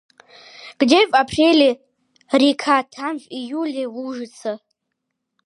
[0.79, 1.79] Где в апреле
[2.31, 4.59] река, там в июле лужица.